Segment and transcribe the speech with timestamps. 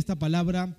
[0.00, 0.76] esta palabra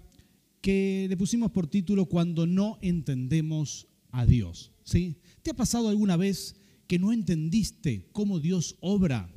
[0.62, 4.72] que le pusimos por título Cuando no entendemos a Dios.
[4.84, 5.18] ¿sí?
[5.42, 6.56] ¿Te ha pasado alguna vez
[6.88, 9.34] que no entendiste cómo Dios obra?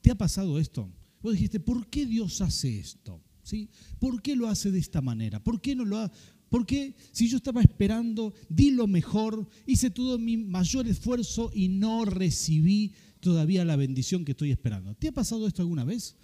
[0.00, 0.90] ¿Te ha pasado esto?
[1.22, 3.22] Vos dijiste, ¿por qué Dios hace esto?
[3.42, 3.70] ¿Sí?
[3.98, 5.42] ¿Por qué lo hace de esta manera?
[5.42, 6.12] ¿Por qué no lo ha,
[6.48, 11.68] ¿Por qué si yo estaba esperando, di lo mejor, hice todo mi mayor esfuerzo y
[11.68, 14.94] no recibí todavía la bendición que estoy esperando?
[14.94, 16.16] ¿Te ha pasado esto alguna vez?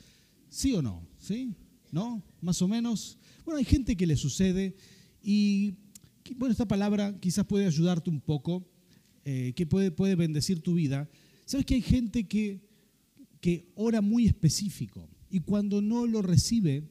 [0.48, 1.06] ¿Sí o no?
[1.18, 1.54] ¿Sí?
[1.94, 2.24] ¿No?
[2.40, 3.18] Más o menos.
[3.44, 4.74] Bueno, hay gente que le sucede
[5.22, 5.74] y,
[6.34, 8.68] bueno, esta palabra quizás puede ayudarte un poco,
[9.24, 11.08] eh, que puede, puede bendecir tu vida.
[11.44, 12.60] ¿Sabes que hay gente que,
[13.40, 16.82] que ora muy específico y cuando no lo recibe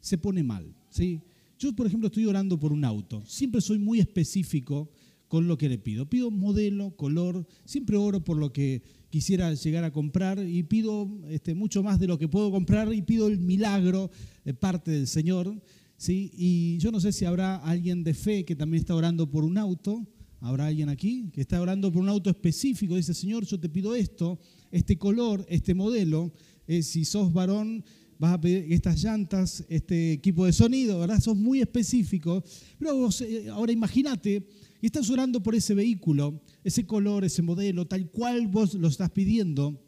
[0.00, 0.76] se pone mal?
[0.90, 1.22] ¿sí?
[1.58, 3.24] Yo, por ejemplo, estoy orando por un auto.
[3.24, 4.92] Siempre soy muy específico
[5.34, 6.08] con lo que le pido.
[6.08, 11.54] Pido modelo, color, siempre oro por lo que quisiera llegar a comprar y pido este,
[11.54, 14.12] mucho más de lo que puedo comprar y pido el milagro
[14.44, 15.60] de parte del Señor.
[15.96, 16.30] ¿sí?
[16.36, 19.58] Y yo no sé si habrá alguien de fe que también está orando por un
[19.58, 20.06] auto.
[20.38, 22.94] ¿Habrá alguien aquí que está orando por un auto específico?
[22.94, 24.38] Dice, Señor, yo te pido esto,
[24.70, 26.32] este color, este modelo.
[26.68, 27.82] Eh, si sos varón,
[28.20, 31.20] vas a pedir estas llantas, este equipo de sonido, ¿verdad?
[31.20, 32.44] Sos muy específico.
[32.78, 34.46] Pero eh, ahora imagínate,
[34.86, 39.80] estás orando por ese vehículo, ese color, ese modelo, tal cual vos lo estás pidiendo,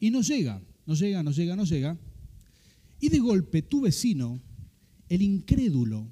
[0.00, 1.98] y no llega, no llega, no llega, no llega.
[3.00, 4.40] Y de golpe tu vecino,
[5.08, 6.06] el incrédulo,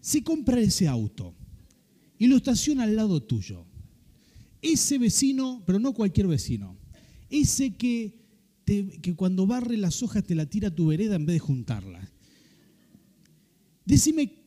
[0.00, 1.34] se compra ese auto
[2.18, 3.66] y lo estaciona al lado tuyo.
[4.62, 6.76] Ese vecino, pero no cualquier vecino,
[7.28, 8.20] ese que
[9.02, 12.08] que cuando barre las hojas te la tira a tu vereda en vez de juntarla.
[13.84, 14.39] Decime,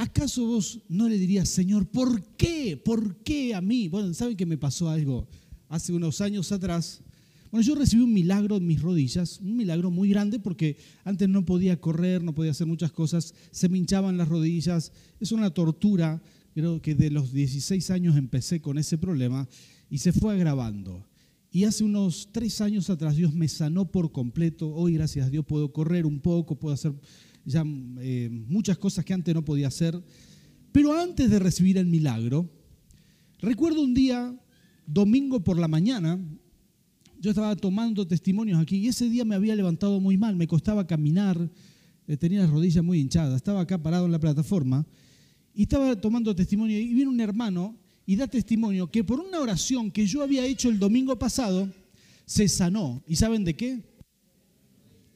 [0.00, 2.80] ¿acaso vos no le dirías, Señor, ¿por qué?
[2.82, 3.88] ¿Por qué a mí?
[3.88, 5.28] Bueno, ¿saben que me pasó algo
[5.68, 7.02] hace unos años atrás?
[7.50, 11.44] Bueno, yo recibí un milagro en mis rodillas, un milagro muy grande porque antes no
[11.44, 14.90] podía correr, no podía hacer muchas cosas, se me hinchaban las rodillas,
[15.20, 16.22] es una tortura,
[16.54, 19.48] creo que de los 16 años empecé con ese problema
[19.90, 21.06] y se fue agravando.
[21.52, 24.72] Y hace unos tres años atrás Dios me sanó por completo.
[24.72, 26.94] Hoy, gracias a Dios, puedo correr un poco, puedo hacer
[27.44, 27.64] ya
[28.00, 30.02] eh, muchas cosas que antes no podía hacer.
[30.72, 32.48] Pero antes de recibir el milagro,
[33.40, 34.34] recuerdo un día,
[34.86, 36.18] domingo por la mañana,
[37.18, 40.86] yo estaba tomando testimonios aquí y ese día me había levantado muy mal, me costaba
[40.86, 41.50] caminar,
[42.06, 44.86] eh, tenía las rodillas muy hinchadas, estaba acá parado en la plataforma
[45.54, 49.90] y estaba tomando testimonio y viene un hermano y da testimonio que por una oración
[49.90, 51.70] que yo había hecho el domingo pasado,
[52.30, 53.02] se sanó.
[53.06, 53.82] ¿Y saben de qué?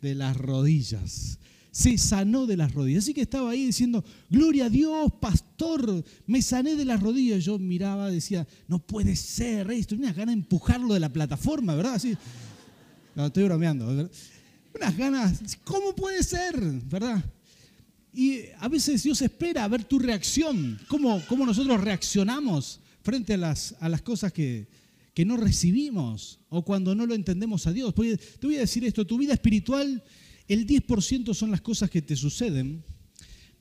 [0.02, 1.38] De las rodillas.
[1.74, 3.02] Se sanó de las rodillas.
[3.02, 7.44] Así que estaba ahí diciendo, gloria a Dios, pastor, me sané de las rodillas.
[7.44, 9.96] Yo miraba, decía, no puede ser esto.
[9.96, 11.94] Unas ganas de empujarlo de la plataforma, ¿verdad?
[11.94, 12.16] Así,
[13.16, 14.08] no, estoy bromeando.
[14.72, 16.56] Unas ganas, ¿cómo puede ser?
[16.88, 17.24] ¿Verdad?
[18.12, 23.36] Y a veces Dios espera a ver tu reacción, cómo, cómo nosotros reaccionamos frente a
[23.36, 24.68] las, a las cosas que,
[25.12, 27.92] que no recibimos o cuando no lo entendemos a Dios.
[27.94, 30.02] Te voy a decir esto, tu vida espiritual,
[30.48, 32.84] el 10% son las cosas que te suceden,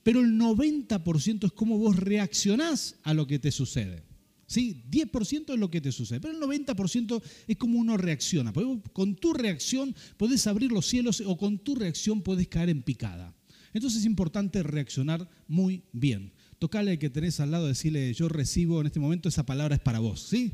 [0.02, 4.04] pero el 90% es cómo vos reaccionás a lo que te sucede.
[4.46, 4.84] ¿Sí?
[4.90, 8.52] 10% es lo que te sucede, pero el 90% es como uno reacciona.
[8.92, 13.34] con tu reacción podés abrir los cielos o con tu reacción podés caer en picada.
[13.72, 16.32] Entonces es importante reaccionar muy bien.
[16.58, 19.80] Tocale al que tenés al lado, decirle, yo recibo en este momento, esa palabra es
[19.80, 20.52] para vos, ¿sí?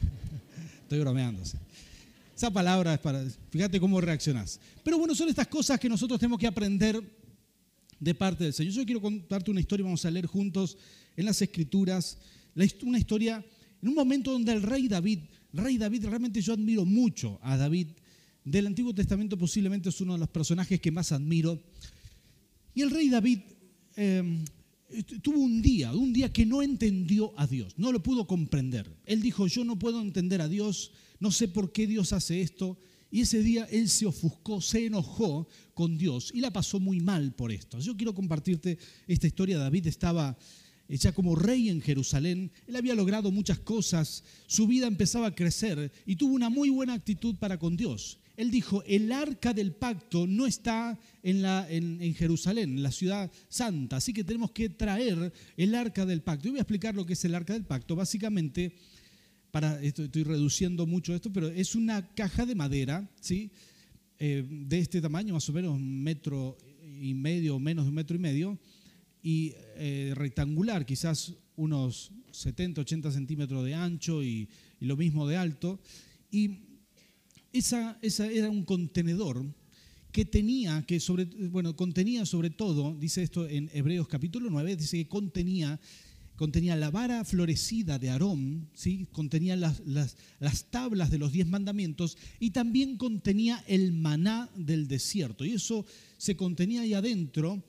[0.82, 1.42] Estoy bromeando.
[2.40, 4.58] Esa palabra es para, fíjate cómo reaccionás.
[4.82, 6.98] Pero bueno, son estas cosas que nosotros tenemos que aprender
[7.98, 8.72] de parte del Señor.
[8.72, 10.78] Yo quiero contarte una historia, vamos a leer juntos
[11.18, 12.16] en las Escrituras,
[12.82, 13.44] una historia
[13.82, 15.18] en un momento donde el rey David,
[15.52, 17.88] rey David, realmente yo admiro mucho a David,
[18.42, 21.60] del Antiguo Testamento posiblemente es uno de los personajes que más admiro.
[22.74, 23.40] Y el rey David
[23.96, 24.44] eh,
[25.20, 28.90] tuvo un día, un día que no entendió a Dios, no lo pudo comprender.
[29.04, 32.78] Él dijo, yo no puedo entender a Dios, no sé por qué Dios hace esto.
[33.12, 37.32] Y ese día él se ofuscó, se enojó con Dios y la pasó muy mal
[37.32, 37.78] por esto.
[37.80, 39.58] Yo quiero compartirte esta historia.
[39.58, 40.36] David estaba
[40.88, 45.92] ya como rey en Jerusalén, él había logrado muchas cosas, su vida empezaba a crecer
[46.04, 50.26] y tuvo una muy buena actitud para con Dios él dijo, el arca del pacto
[50.26, 56.06] no está en, Jerusalén, en la ciudad santa, así que tenemos que traer el arca
[56.06, 56.48] del pacto.
[56.48, 57.96] Y voy a explicar lo que es el arca del pacto.
[57.96, 58.72] Básicamente,
[59.50, 63.50] para, estoy reduciendo mucho esto, pero es una caja de madera, ¿sí?
[64.18, 66.58] Eh, de este tamaño, más o menos un metro
[67.00, 68.58] y medio menos de un metro y medio,
[69.22, 74.48] y eh, rectangular, quizás unos 70, 80 centímetros de ancho y,
[74.80, 75.78] lo mismo de alto.
[76.30, 76.60] Y
[77.52, 79.44] esa, era un contenedor
[80.10, 84.96] que tenía, que sobre, bueno, contenía sobre todo, dice esto en Hebreos capítulo 9, dice
[84.96, 85.78] que contenía,
[86.40, 89.06] contenía la vara florecida de Aarón, ¿sí?
[89.12, 94.88] contenía las, las, las tablas de los diez mandamientos y también contenía el maná del
[94.88, 95.44] desierto.
[95.44, 95.84] Y eso
[96.16, 97.62] se contenía ahí adentro.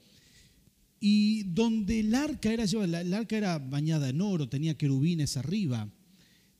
[1.01, 5.91] Y donde el arca era el arca era bañada en oro, tenía querubines arriba.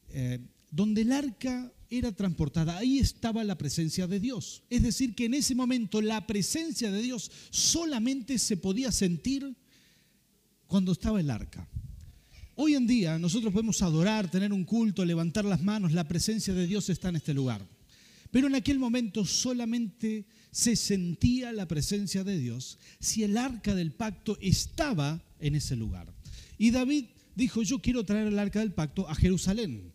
[0.10, 4.64] Eh, donde el arca era transportada, ahí estaba la presencia de Dios.
[4.70, 9.56] Es decir, que en ese momento la presencia de Dios solamente se podía sentir
[10.68, 11.70] cuando estaba el arca.
[12.64, 16.68] Hoy en día nosotros podemos adorar, tener un culto, levantar las manos, la presencia de
[16.68, 17.66] Dios está en este lugar.
[18.30, 23.94] Pero en aquel momento solamente se sentía la presencia de Dios si el arca del
[23.94, 26.14] pacto estaba en ese lugar.
[26.60, 29.92] Y David dijo, yo quiero traer el arca del pacto a Jerusalén.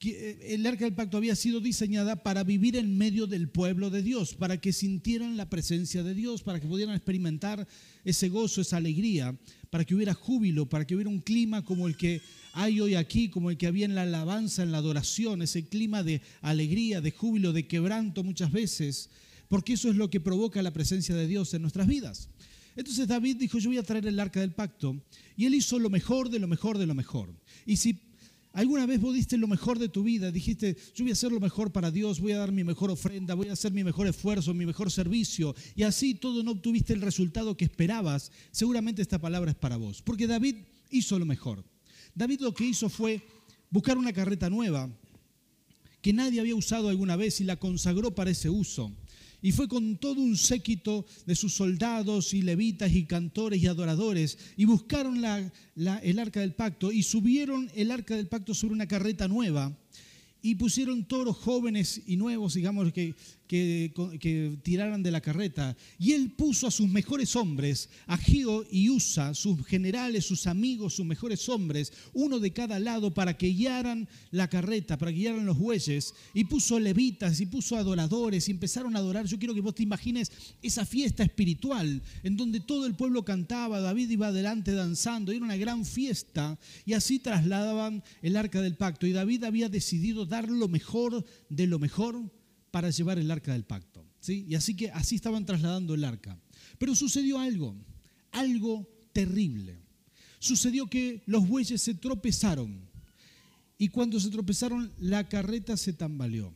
[0.00, 4.02] Eh, el arca del pacto había sido diseñada para vivir en medio del pueblo de
[4.02, 7.66] Dios, para que sintieran la presencia de Dios, para que pudieran experimentar
[8.04, 9.36] ese gozo, esa alegría,
[9.70, 12.20] para que hubiera júbilo, para que hubiera un clima como el que
[12.52, 16.04] hay hoy aquí, como el que había en la alabanza, en la adoración, ese clima
[16.04, 19.10] de alegría, de júbilo, de quebranto muchas veces,
[19.48, 22.28] porque eso es lo que provoca la presencia de Dios en nuestras vidas.
[22.76, 25.02] Entonces David dijo, yo voy a traer el arca del pacto,
[25.36, 27.34] y él hizo lo mejor de lo mejor de lo mejor.
[27.66, 28.07] Y si
[28.58, 30.32] ¿Alguna vez vos diste lo mejor de tu vida?
[30.32, 33.34] Dijiste, yo voy a hacer lo mejor para Dios, voy a dar mi mejor ofrenda,
[33.34, 37.00] voy a hacer mi mejor esfuerzo, mi mejor servicio, y así todo no obtuviste el
[37.00, 38.32] resultado que esperabas.
[38.50, 40.56] Seguramente esta palabra es para vos, porque David
[40.90, 41.64] hizo lo mejor.
[42.16, 43.22] David lo que hizo fue
[43.70, 44.90] buscar una carreta nueva
[46.02, 48.92] que nadie había usado alguna vez y la consagró para ese uso.
[49.40, 54.38] Y fue con todo un séquito de sus soldados y levitas y cantores y adoradores
[54.56, 59.28] y buscaron el arca del pacto y subieron el arca del pacto sobre una carreta
[59.28, 59.76] nueva
[60.42, 63.14] y pusieron toros jóvenes y nuevos, digamos, que,
[63.48, 65.76] que, tiraran de la carreta.
[65.98, 70.94] Y él puso a sus mejores hombres, a Gio y Usa, sus generales, sus amigos,
[70.94, 75.46] sus mejores hombres, uno de cada lado, para que guiaran la carreta, para que guiaran
[75.46, 76.14] los bueyes.
[76.34, 79.26] Y puso levitas y puso adoradores y empezaron a adorar.
[79.26, 80.30] Yo quiero que vos te imagines
[80.62, 85.56] esa fiesta espiritual en donde todo el pueblo cantaba, David iba adelante danzando, era una
[85.56, 86.58] gran fiesta.
[86.84, 89.06] Y así trasladaban el arca del pacto.
[89.06, 92.37] Y David había decidido dar lo mejor de lo mejor
[92.70, 94.04] para llevar el arca del pacto.
[94.20, 94.44] ¿sí?
[94.48, 96.38] Y así que así estaban trasladando el arca.
[96.78, 97.76] Pero sucedió algo,
[98.32, 99.78] algo terrible.
[100.38, 102.88] Sucedió que los bueyes se tropezaron
[103.78, 106.52] y cuando se tropezaron la carreta se tambaleó.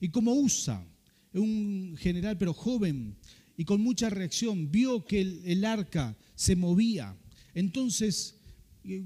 [0.00, 0.84] Y como Usa,
[1.32, 3.16] un general pero joven
[3.56, 7.16] y con mucha reacción, vio que el, el arca se movía,
[7.54, 8.36] entonces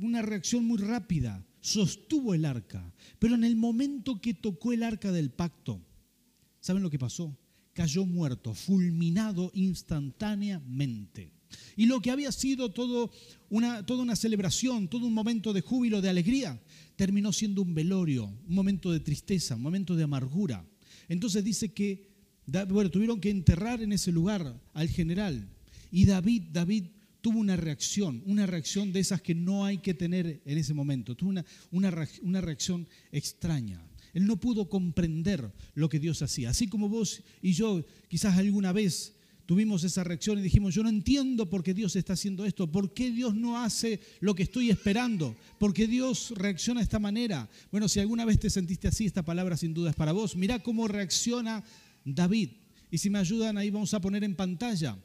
[0.01, 2.93] una reacción muy rápida, sostuvo el arca.
[3.19, 5.81] Pero en el momento que tocó el arca del pacto,
[6.69, 7.35] ¿Saben lo que pasó?
[7.73, 11.33] Cayó muerto, fulminado instantáneamente.
[11.77, 13.11] Y lo que había sido todo
[13.49, 16.61] una, toda una celebración, todo un momento de júbilo, de alegría,
[16.95, 20.63] terminó siendo un velorio, un momento de tristeza, un momento de amargura.
[21.09, 22.07] Entonces dice que,
[22.45, 25.49] bueno, tuvieron que enterrar en ese lugar al general.
[25.91, 26.85] Y David, David
[27.23, 31.17] tuvo una reacción, una reacción de esas que no hay que tener en ese momento.
[31.17, 31.47] Tuvo una,
[32.21, 33.83] una reacción extraña.
[34.15, 36.51] Él no pudo comprender lo que Dios hacía.
[36.51, 39.15] Así como vos y yo quizás alguna vez
[39.49, 42.93] tuvimos esa reacción y dijimos, yo no entiendo por qué Dios está haciendo esto, por
[42.93, 47.49] qué Dios no hace lo que estoy esperando, por qué Dios reacciona de esta manera.
[47.71, 50.37] Bueno, si alguna vez te sentiste así, esta palabra sin duda es para vos.
[50.37, 51.65] Mirá cómo reacciona
[52.05, 52.51] David.
[52.91, 54.99] Y si me ayudan, ahí vamos a poner en pantalla.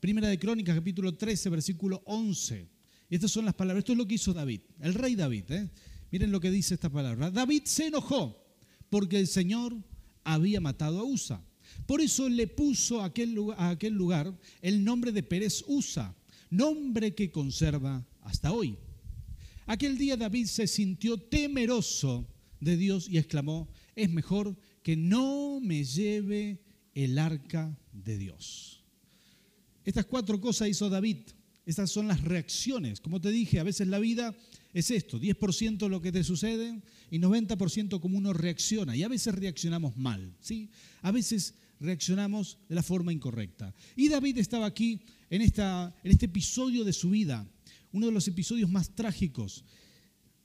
[0.00, 2.66] Primera de Crónicas, capítulo 13, versículo 11.
[3.08, 3.82] Y estas son las palabras.
[3.82, 5.44] Esto es lo que hizo David, el rey David.
[5.50, 5.70] ¿eh?
[6.10, 7.30] Miren lo que dice esta palabra.
[7.30, 8.42] David se enojó
[8.90, 9.76] porque el Señor
[10.24, 11.42] había matado a Usa.
[11.86, 16.14] Por eso le puso a aquel, lugar, el nombre de Pérez Usa,
[16.50, 18.76] nombre que conserva hasta hoy.
[19.66, 22.28] Aquel día David se sintió temeroso
[22.60, 26.62] de Dios y exclamó, es mejor que no me lleve
[26.94, 28.84] el arca de Dios.
[29.84, 31.18] Estas cuatro cosas hizo David.
[31.64, 33.00] Estas son las reacciones.
[33.00, 34.36] Como te dije, a veces la vida
[34.78, 38.94] es esto, 10% lo que te sucede y 90% como uno reacciona.
[38.94, 40.68] Y a veces reaccionamos mal, ¿sí?
[41.00, 43.74] A veces reaccionamos de la forma incorrecta.
[43.96, 47.50] Y David estaba aquí en, esta, en este episodio de su vida,
[47.90, 49.64] uno de los episodios más trágicos.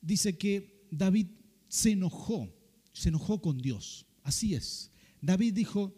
[0.01, 1.27] Dice que David
[1.67, 2.50] se enojó,
[2.93, 4.05] se enojó con Dios.
[4.23, 4.91] Así es.
[5.19, 5.93] David dijo,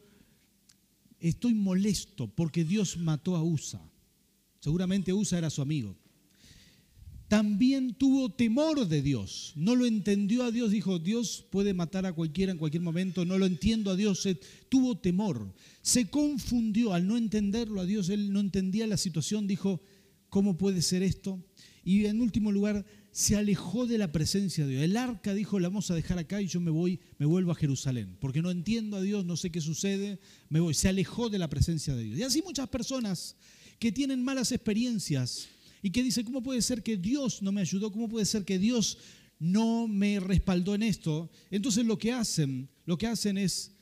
[1.19, 3.79] estoy molesto porque Dios mató a Usa.
[4.59, 5.95] Seguramente Usa era su amigo.
[7.33, 9.53] También tuvo temor de Dios.
[9.55, 13.39] No lo entendió a Dios, dijo, Dios puede matar a cualquiera en cualquier momento, no
[13.39, 14.29] lo entiendo a Dios,
[14.69, 15.51] tuvo temor.
[15.81, 19.81] Se confundió al no entenderlo a Dios, él no entendía la situación, dijo,
[20.29, 21.43] ¿cómo puede ser esto?
[21.83, 24.83] Y en último lugar, se alejó de la presencia de Dios.
[24.83, 27.55] El arca dijo, la vamos a dejar acá y yo me voy, me vuelvo a
[27.55, 30.75] Jerusalén, porque no entiendo a Dios, no sé qué sucede, me voy.
[30.75, 32.19] Se alejó de la presencia de Dios.
[32.19, 33.35] Y así muchas personas
[33.79, 35.49] que tienen malas experiencias
[35.83, 37.91] y que dice, ¿cómo puede ser que Dios no me ayudó?
[37.91, 38.97] ¿Cómo puede ser que Dios
[39.37, 41.29] no me respaldó en esto?
[41.51, 43.73] Entonces lo que hacen, lo que hacen es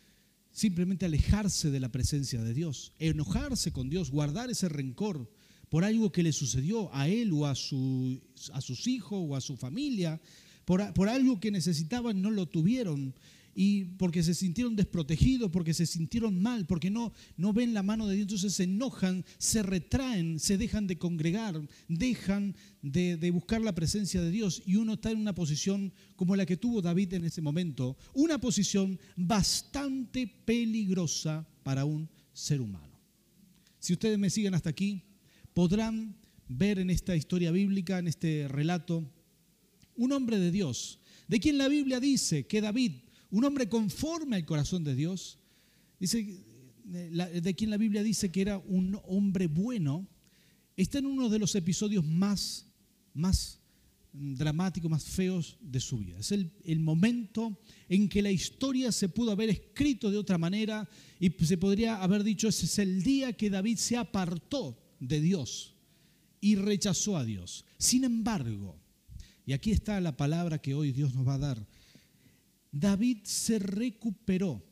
[0.52, 5.32] simplemente alejarse de la presencia de Dios, enojarse con Dios, guardar ese rencor
[5.70, 8.20] por algo que le sucedió a él o a, su,
[8.52, 10.20] a sus hijos o a su familia,
[10.66, 13.14] por, por algo que necesitaban, no lo tuvieron
[13.54, 18.08] y porque se sintieron desprotegidos, porque se sintieron mal, porque no, no ven la mano
[18.08, 23.62] de Dios, entonces se enojan, se retraen, se dejan de congregar, dejan de, de, buscar
[23.62, 27.14] la presencia de Dios y uno está en una posición como la que tuvo David
[27.14, 33.00] en ese momento, una posición bastante peligrosa para un ser humano.
[33.80, 35.04] Si ustedes me siguen hasta aquí,
[35.54, 36.16] podrán
[36.48, 39.10] ver en esta historia bíblica, en este relato,
[39.96, 42.94] un hombre de Dios, de quien la Biblia dice que David
[43.32, 45.40] un hombre conforme al corazón de Dios,
[46.00, 46.44] dice,
[46.84, 50.08] de quien la Biblia dice que era un hombre bueno,
[50.76, 52.68] está en uno de los episodios más,
[53.14, 53.60] más
[54.14, 56.20] dramáticos, más feos de su vida.
[56.20, 57.58] Es el, el, momento
[57.88, 62.24] en que la historia se pudo haber escrito de otra manera y se podría haber
[62.24, 65.76] dicho, ese es el día que David se apartó de Dios
[66.42, 67.64] y rechazó a Dios.
[67.78, 68.78] Sin embargo,
[69.46, 71.68] y aquí está la palabra que hoy Dios nos va a dar,
[72.72, 74.64] David se recuperó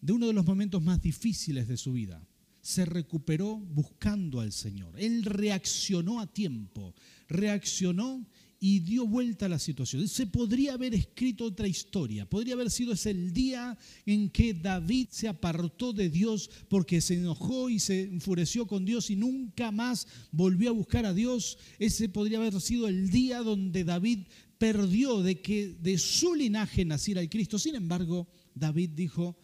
[0.00, 2.26] de uno de los momentos más difíciles de su vida.
[2.60, 4.98] Se recuperó buscando al Señor.
[4.98, 6.94] Él reaccionó a tiempo,
[7.28, 8.26] reaccionó
[8.58, 10.08] y dio vuelta a la situación.
[10.08, 12.28] Se podría haber escrito otra historia.
[12.28, 17.14] Podría haber sido ese el día en que David se apartó de Dios porque se
[17.14, 21.58] enojó y se enfureció con Dios y nunca más volvió a buscar a Dios.
[21.78, 24.20] Ese podría haber sido el día donde David
[24.58, 27.58] perdió de que de su linaje naciera el Cristo.
[27.58, 29.36] Sin embargo, David dijo,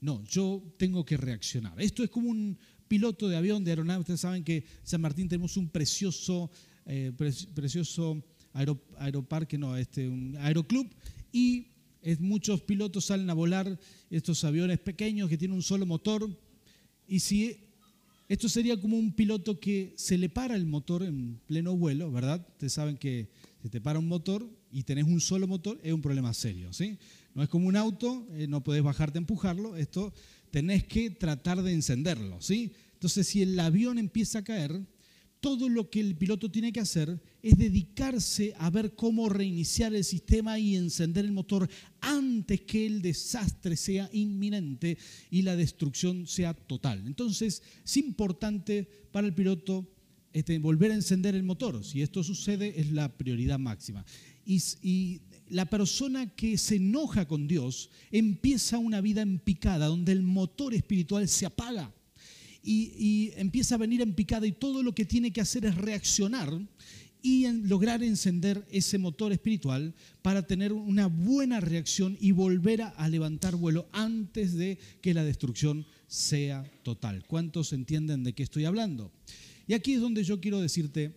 [0.00, 1.80] no, yo tengo que reaccionar.
[1.80, 2.58] Esto es como un
[2.88, 4.00] piloto de avión, de aeronave.
[4.00, 6.50] Ustedes saben que en San Martín tenemos un precioso,
[6.86, 7.12] eh,
[7.54, 8.22] precioso
[8.98, 10.88] aeroparque, no, este, un aeroclub,
[11.32, 11.68] y
[12.18, 13.78] muchos pilotos salen a volar
[14.10, 16.28] estos aviones pequeños que tienen un solo motor.
[17.06, 17.58] Y si
[18.28, 22.46] esto sería como un piloto que se le para el motor en pleno vuelo, ¿verdad?
[22.52, 23.28] Ustedes saben que
[23.62, 26.72] si te para un motor y tenés un solo motor, es un problema serio.
[26.72, 26.98] ¿sí?
[27.34, 30.12] No es como un auto, eh, no podés bajarte a empujarlo, esto
[30.50, 32.40] tenés que tratar de encenderlo.
[32.40, 32.72] ¿sí?
[32.94, 34.80] Entonces, si el avión empieza a caer,
[35.40, 40.04] todo lo que el piloto tiene que hacer es dedicarse a ver cómo reiniciar el
[40.04, 41.68] sistema y encender el motor
[42.00, 44.98] antes que el desastre sea inminente
[45.30, 47.02] y la destrucción sea total.
[47.06, 49.88] Entonces, es importante para el piloto
[50.32, 51.82] este, volver a encender el motor.
[51.84, 54.04] Si esto sucede, es la prioridad máxima.
[54.44, 60.22] Y, la persona que se enoja con Dios empieza una vida en picada, donde el
[60.22, 61.92] motor espiritual se apaga.
[62.62, 66.52] Y, empieza a venir en picada y todo lo que tiene que hacer es reaccionar
[67.20, 69.92] y lograr encender ese motor espiritual
[70.22, 75.24] para tener una buena reacción y volver a, a levantar vuelo antes de que la
[75.24, 77.24] destrucción sea total.
[77.26, 79.10] ¿Cuántos entienden de qué estoy hablando?
[79.66, 81.12] Y aquí es donde yo quiero decirte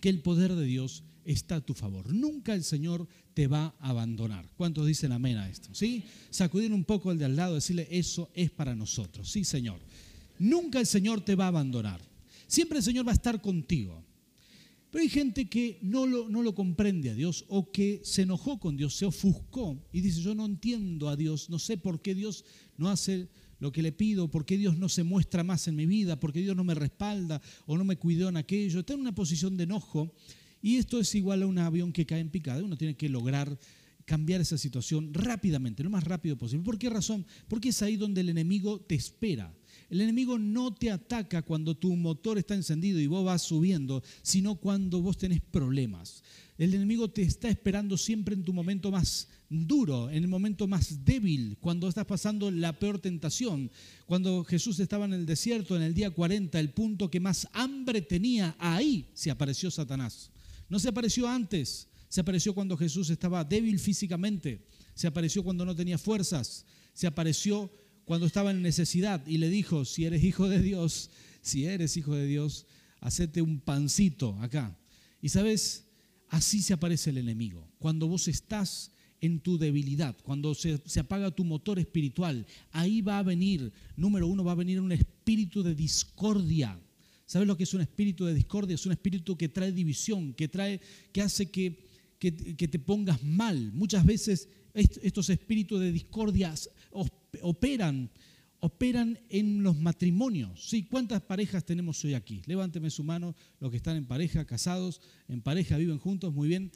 [0.00, 2.12] que el poder de Dios está a tu favor.
[2.12, 4.48] Nunca el Señor te va a abandonar.
[4.56, 5.74] ¿Cuántos dicen amén a esto?
[5.74, 6.04] ¿Sí?
[6.30, 9.30] Sacudir un poco al de al lado, decirle, eso es para nosotros.
[9.30, 9.80] Sí, Señor.
[10.38, 12.00] Nunca el Señor te va a abandonar.
[12.46, 14.04] Siempre el Señor va a estar contigo.
[14.90, 18.58] Pero hay gente que no lo, no lo comprende a Dios o que se enojó
[18.58, 22.14] con Dios, se ofuscó y dice, yo no entiendo a Dios, no sé por qué
[22.14, 22.44] Dios
[22.76, 23.28] no hace
[23.60, 26.32] lo que le pido, por qué Dios no se muestra más en mi vida, por
[26.32, 28.80] qué Dios no me respalda o no me cuidó en aquello.
[28.80, 30.12] Está en una posición de enojo
[30.62, 32.62] y esto es igual a un avión que cae en picada.
[32.62, 33.58] Uno tiene que lograr
[34.04, 36.64] cambiar esa situación rápidamente, lo más rápido posible.
[36.64, 37.24] ¿Por qué razón?
[37.46, 39.54] Porque es ahí donde el enemigo te espera.
[39.88, 44.56] El enemigo no te ataca cuando tu motor está encendido y vos vas subiendo, sino
[44.56, 46.22] cuando vos tenés problemas.
[46.58, 51.04] El enemigo te está esperando siempre en tu momento más duro, en el momento más
[51.04, 53.70] débil, cuando estás pasando la peor tentación.
[54.06, 58.02] Cuando Jesús estaba en el desierto en el día 40, el punto que más hambre
[58.02, 60.30] tenía, ahí se apareció Satanás.
[60.70, 65.74] No se apareció antes, se apareció cuando Jesús estaba débil físicamente, se apareció cuando no
[65.74, 67.70] tenía fuerzas, se apareció
[68.04, 71.10] cuando estaba en necesidad y le dijo, si eres hijo de Dios,
[71.42, 72.66] si eres hijo de Dios,
[73.00, 74.78] hacete un pancito acá.
[75.20, 75.86] Y sabes,
[76.28, 77.68] así se aparece el enemigo.
[77.78, 83.18] Cuando vos estás en tu debilidad, cuando se, se, apaga tu motor espiritual, ahí va
[83.18, 86.80] a venir, número uno, va a venir un espíritu de discordia.
[87.30, 88.74] ¿Sabes lo que es un espíritu de discordia?
[88.74, 90.80] Es un espíritu que trae división, que, trae,
[91.12, 91.86] que hace que,
[92.18, 93.70] que, que te pongas mal.
[93.72, 96.52] Muchas veces estos espíritus de discordia
[97.42, 98.10] operan,
[98.58, 100.68] operan en los matrimonios.
[100.68, 100.82] ¿sí?
[100.82, 102.42] ¿Cuántas parejas tenemos hoy aquí?
[102.46, 106.72] Levánteme su mano los que están en pareja, casados, en pareja, viven juntos, muy bien.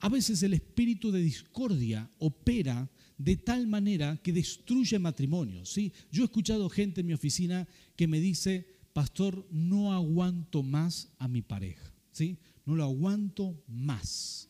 [0.00, 5.72] A veces el espíritu de discordia opera de tal manera que destruye matrimonios.
[5.72, 5.92] ¿sí?
[6.10, 11.28] Yo he escuchado gente en mi oficina que me dice, pastor, no aguanto más a
[11.28, 11.94] mi pareja.
[12.14, 12.38] ¿sí?
[12.64, 14.48] No lo aguanto más.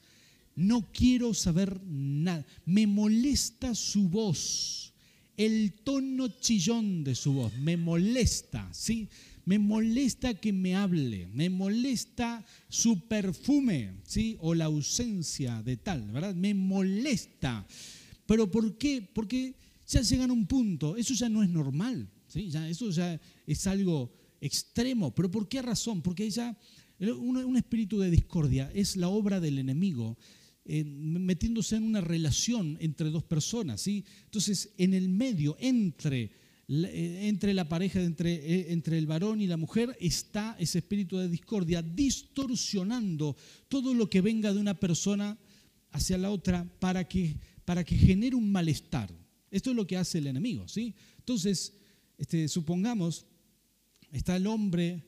[0.55, 2.47] No quiero saber nada.
[2.65, 4.93] Me molesta su voz,
[5.37, 7.53] el tono chillón de su voz.
[7.59, 9.09] Me molesta, ¿sí?
[9.47, 11.27] Me molesta que me hable.
[11.27, 14.37] Me molesta su perfume, ¿sí?
[14.41, 16.35] O la ausencia de tal, ¿verdad?
[16.37, 17.67] Me molesta.
[18.27, 19.03] ¿Pero por qué?
[19.13, 19.57] Porque
[19.89, 20.97] ya llegan a un punto.
[20.97, 22.49] Eso ya no es normal, ¿sí?
[22.49, 24.13] Ya, eso ya es algo
[24.45, 25.15] extremo.
[25.15, 26.03] ¿Pero por qué razón?
[26.03, 26.57] Porque ya
[27.01, 30.17] un, un espíritu de discordia es la obra del enemigo
[30.65, 33.83] metiéndose en una relación entre dos personas.
[33.83, 34.05] ¿sí?
[34.25, 36.31] Entonces, en el medio, entre,
[36.69, 41.19] eh, entre la pareja, entre, eh, entre el varón y la mujer, está ese espíritu
[41.19, 43.37] de discordia distorsionando
[43.69, 45.39] todo lo que venga de una persona
[45.91, 49.13] hacia la otra para que, para que genere un malestar.
[49.51, 50.67] Esto es lo que hace el enemigo.
[50.67, 50.95] ¿sí?
[51.19, 51.75] Entonces,
[52.17, 53.27] este, supongamos,
[54.15, 55.03] está el hombre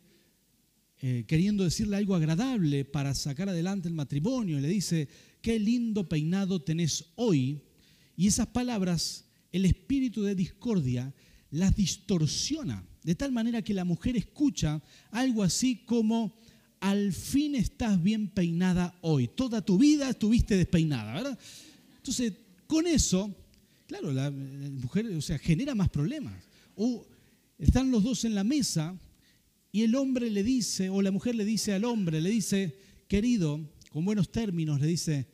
[1.01, 5.09] eh, queriendo decirle algo agradable para sacar adelante el matrimonio, y le dice,
[5.41, 7.63] qué lindo peinado tenés hoy.
[8.17, 11.15] Y esas palabras, el espíritu de discordia
[11.51, 14.83] las distorsiona, de tal manera que la mujer escucha
[15.13, 16.37] algo así como,
[16.81, 21.39] al fin estás bien peinada hoy, toda tu vida estuviste despeinada, ¿verdad?
[21.97, 22.33] Entonces,
[22.67, 23.33] con eso,
[23.87, 26.35] claro, la, mujer, o sea, genera más problemas.
[26.75, 27.07] O
[27.59, 28.99] están los dos en la mesa
[29.73, 32.77] y el hombre le dice, o la mujer le dice al hombre, le dice,
[33.09, 35.27] querido, con buenos términos, le dice,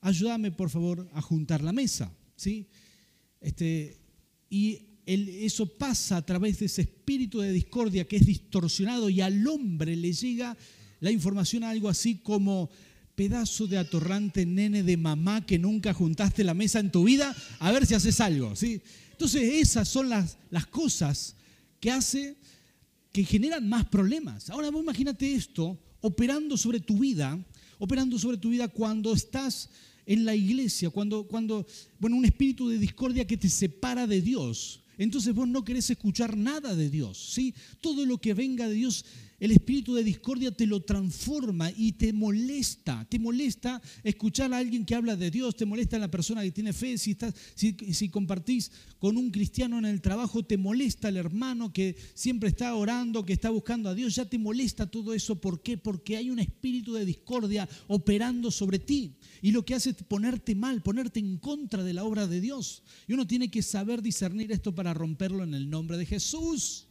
[0.00, 2.12] ayúdame por favor a juntar la mesa.
[2.36, 2.68] ¿sí?
[3.40, 3.98] Este,
[4.48, 9.46] y eso pasa a través de ese espíritu de discordia que es distorsionado y al
[9.46, 10.56] hombre le llega
[11.00, 12.70] la información algo así como
[13.14, 17.72] pedazo de atorrante nene de mamá que nunca juntaste la mesa en tu vida, a
[17.72, 18.54] ver si haces algo.
[18.56, 18.80] ¿sí?
[19.12, 21.36] Entonces esas son las, las cosas
[21.80, 22.36] que hace
[23.12, 24.50] que generan más problemas.
[24.50, 27.38] Ahora vos imagínate esto operando sobre tu vida,
[27.78, 29.68] operando sobre tu vida cuando estás
[30.06, 31.66] en la iglesia, cuando, cuando,
[31.98, 34.80] bueno, un espíritu de discordia que te separa de Dios.
[34.98, 37.54] Entonces vos no querés escuchar nada de Dios, ¿sí?
[37.80, 39.04] Todo lo que venga de Dios
[39.40, 43.06] el espíritu de discordia te lo transforma y te molesta.
[43.08, 46.74] Te molesta escuchar a alguien que habla de Dios, te molesta la persona que tiene
[46.74, 46.98] fe.
[46.98, 47.16] Si,
[47.56, 52.74] si, compartís con un cristiano en el trabajo, te molesta el hermano que siempre está
[52.74, 54.14] orando, que está buscando a Dios.
[54.14, 55.40] Ya te molesta todo eso.
[55.40, 55.78] ¿Por qué?
[55.78, 59.14] Porque hay un espíritu de discordia operando sobre ti.
[59.40, 62.82] Y lo que hace es ponerte mal, ponerte en contra de la obra de Dios.
[63.08, 66.88] Y uno tiene que saber discernir esto para romperlo en el nombre de Jesús.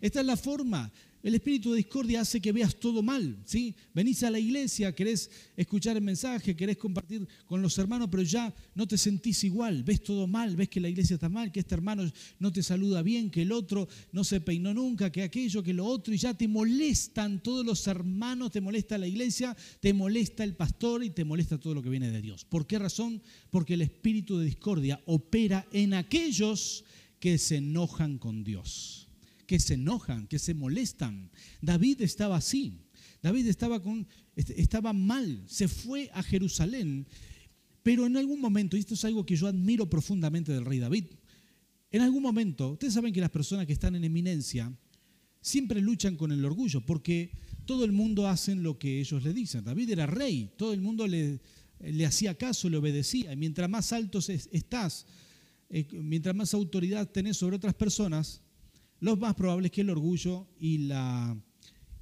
[0.00, 0.92] Esta es la forma.
[1.22, 3.74] El espíritu de discordia hace que veas todo mal, ¿sí?
[3.92, 8.54] Venís a la iglesia, querés escuchar el mensaje, querés compartir con los hermanos, pero ya
[8.74, 11.74] no te sentís igual, ves todo mal, ves que la iglesia está mal, que este
[11.74, 15.74] hermano no te saluda bien, que el otro no se peinó nunca, que aquello, que
[15.74, 20.42] lo otro, y ya te molestan todos los hermanos, te molesta la iglesia, te molesta
[20.42, 22.46] el pastor y te molesta todo lo que viene de Dios.
[22.46, 23.20] ¿Por qué razón?
[23.50, 26.84] Porque el espíritu de discordia opera en aquellos
[27.18, 28.99] que se enojan con Dios
[29.50, 31.28] que se enojan, que se molestan.
[31.60, 32.86] David estaba así.
[33.20, 37.04] David estaba, con, estaba mal, se fue a Jerusalén,
[37.82, 41.06] pero en algún momento, y esto es algo que yo admiro profundamente del rey David,
[41.90, 44.72] en algún momento, ustedes saben que las personas que están en eminencia
[45.40, 47.32] siempre luchan con el orgullo, porque
[47.66, 49.64] todo el mundo hace lo que ellos le dicen.
[49.64, 51.40] David era rey, todo el mundo le,
[51.80, 55.06] le hacía caso, le obedecía, y mientras más altos estás,
[55.70, 58.42] eh, mientras más autoridad tenés sobre otras personas,
[59.00, 61.36] lo más probable es que el orgullo y la,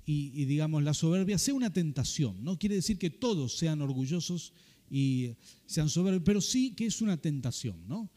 [0.04, 2.42] y, digamos, la soberbia sea una tentación.
[2.42, 4.52] No quiere decir que todos sean orgullosos
[4.90, 7.86] y sean soberbios, pero sí que es una tentación.
[7.86, 8.10] ¿no?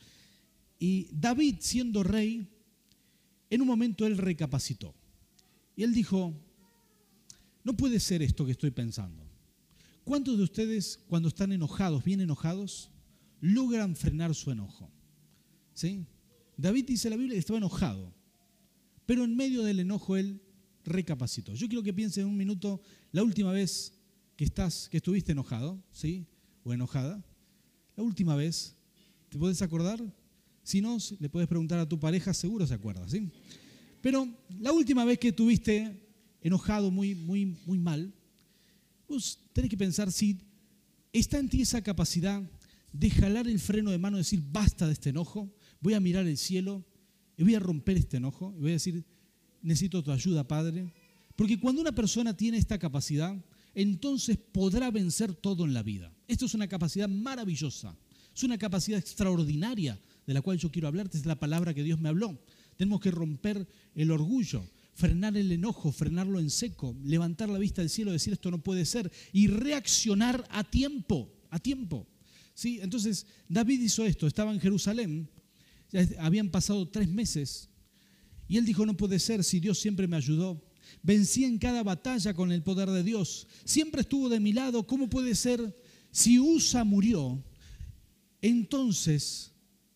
[0.79, 2.47] Y David, siendo rey,
[3.49, 4.95] en un momento él recapacitó.
[5.75, 6.33] Y él dijo,
[7.63, 9.29] no puede ser esto que estoy pensando.
[10.03, 12.89] ¿Cuántos de ustedes, cuando están enojados, bien enojados,
[13.41, 14.89] logran frenar su enojo?
[15.73, 16.05] ¿Sí?
[16.57, 18.20] David dice en la Biblia que estaba enojado.
[19.11, 20.41] Pero en medio del enojo él
[20.85, 21.53] recapacitó.
[21.53, 23.91] Yo quiero que piensen un minuto la última vez
[24.37, 26.25] que estás, que estuviste enojado, ¿sí?
[26.63, 27.21] O enojada.
[27.97, 28.73] La última vez,
[29.27, 30.01] ¿te puedes acordar?
[30.63, 33.29] Si no, le puedes preguntar a tu pareja, seguro se acuerda, ¿sí?
[33.99, 34.29] Pero
[34.61, 36.07] la última vez que estuviste
[36.39, 38.13] enojado muy, muy, muy mal,
[39.09, 40.39] vos tenés que pensar si
[41.11, 42.41] está en ti esa capacidad
[42.93, 46.25] de jalar el freno de mano y decir, basta de este enojo, voy a mirar
[46.27, 46.85] el cielo
[47.37, 49.03] y voy a romper este enojo y voy a decir,
[49.61, 50.93] necesito tu ayuda, Padre.
[51.35, 53.35] Porque cuando una persona tiene esta capacidad,
[53.73, 56.13] entonces podrá vencer todo en la vida.
[56.27, 57.95] Esto es una capacidad maravillosa,
[58.35, 61.99] es una capacidad extraordinaria de la cual yo quiero hablarte, es la palabra que Dios
[61.99, 62.37] me habló.
[62.77, 64.63] Tenemos que romper el orgullo,
[64.93, 68.85] frenar el enojo, frenarlo en seco, levantar la vista al cielo, decir esto no puede
[68.85, 72.07] ser y reaccionar a tiempo, a tiempo.
[72.53, 72.79] ¿Sí?
[72.81, 75.29] Entonces David hizo esto, estaba en Jerusalén,
[76.19, 77.69] habían pasado tres meses
[78.47, 80.61] y él dijo no puede ser si Dios siempre me ayudó.
[81.03, 83.47] Vencí en cada batalla con el poder de Dios.
[83.63, 84.85] Siempre estuvo de mi lado.
[84.85, 85.73] ¿Cómo puede ser
[86.11, 87.41] si Usa murió?
[88.41, 89.53] Entonces,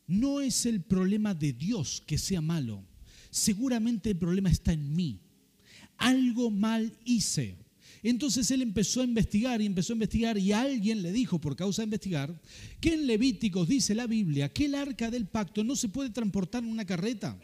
[0.07, 2.81] no es el problema de Dios que sea malo.
[3.29, 5.19] Seguramente el problema está en mí.
[5.97, 7.57] Algo mal hice.
[8.09, 11.81] Entonces él empezó a investigar y empezó a investigar y alguien le dijo, por causa
[11.81, 12.39] de investigar,
[12.79, 16.63] que en Levíticos dice la Biblia que el arca del pacto no se puede transportar
[16.63, 17.35] en una carreta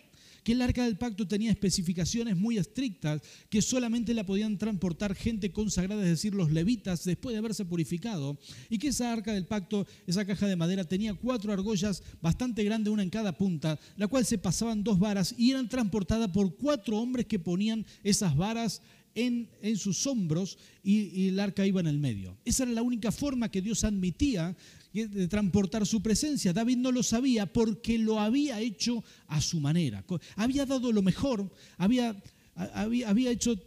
[0.43, 5.51] que el arca del pacto tenía especificaciones muy estrictas que solamente la podían transportar gente
[5.51, 9.85] consagrada, es decir, los levitas, después de haberse purificado, y que esa arca del pacto,
[10.07, 14.25] esa caja de madera, tenía cuatro argollas bastante grandes, una en cada punta, la cual
[14.25, 18.81] se pasaban dos varas y eran transportadas por cuatro hombres que ponían esas varas
[19.15, 22.37] en, en, sus hombros y, el arca iba en el medio.
[22.45, 24.55] Esa era la única forma que Dios admitía
[24.93, 26.53] de transportar su presencia.
[26.53, 30.05] David no lo sabía porque lo había hecho a su manera.
[30.35, 32.21] Había dado lo mejor, había,
[32.55, 33.57] había, había hecho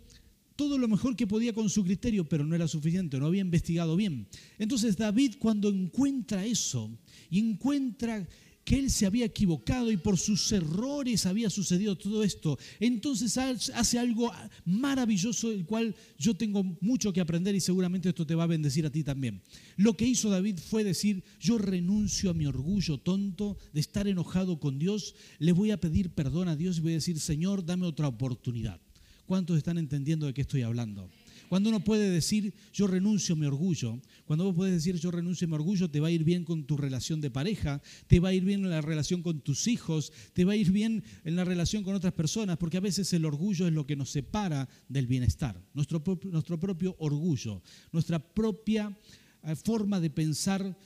[0.56, 3.96] todo lo mejor que podía con su criterio, pero no era suficiente, no había investigado
[3.96, 4.26] bien.
[4.58, 6.90] Entonces David cuando encuentra eso
[7.30, 8.26] y encuentra
[8.64, 12.58] que él se había equivocado y por sus errores había sucedido todo esto.
[12.80, 14.32] Entonces hace algo
[14.64, 18.86] maravilloso, el cual yo tengo mucho que aprender y seguramente esto te va a bendecir
[18.86, 19.42] a ti también.
[19.76, 24.58] Lo que hizo David fue decir, yo renuncio a mi orgullo tonto de estar enojado
[24.58, 27.86] con Dios, le voy a pedir perdón a Dios y voy a decir, Señor, dame
[27.86, 28.80] otra oportunidad.
[29.26, 31.10] ¿Cuántos están entendiendo de qué estoy hablando?
[31.48, 35.46] Cuando uno puede decir, yo renuncio a mi orgullo, cuando vos puedes decir, yo renuncio
[35.46, 38.30] a mi orgullo, te va a ir bien con tu relación de pareja, te va
[38.30, 41.36] a ir bien en la relación con tus hijos, te va a ir bien en
[41.36, 44.68] la relación con otras personas, porque a veces el orgullo es lo que nos separa
[44.88, 48.96] del bienestar, nuestro, nuestro propio orgullo, nuestra propia
[49.42, 50.76] eh, forma de pensar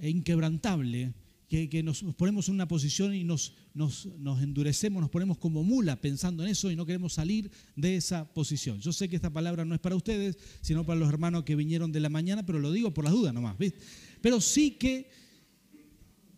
[0.00, 1.12] inquebrantable
[1.48, 4.06] que, nos ponemos en una posición y nos, nos,
[4.42, 8.80] endurecemos, nos ponemos como mula pensando en eso y no queremos salir de esa posición.
[8.80, 11.90] Yo sé que esta palabra no es para ustedes, sino para los hermanos que vinieron
[11.90, 13.80] de la mañana, pero lo digo por las dudas nomás, ¿viste?
[14.20, 15.10] Pero sí que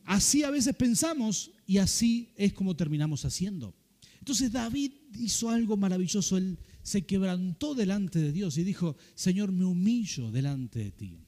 [0.05, 3.75] así a veces pensamos y así es como terminamos haciendo.
[4.21, 9.65] Entonces David hizo algo maravilloso, él se quebrantó delante de Dios y dijo, Señor, me
[9.65, 11.19] humillo delante de ti.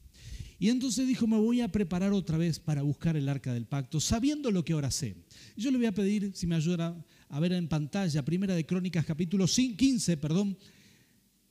[0.62, 3.98] Y entonces dijo, me voy a preparar otra vez para buscar el arca del pacto,
[3.98, 5.16] sabiendo lo que ahora sé.
[5.56, 9.04] Yo le voy a pedir, si me ayuda a ver en pantalla, Primera de Crónicas,
[9.04, 10.56] capítulo 15, perdón.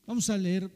[0.08, 0.71] Vamos a leer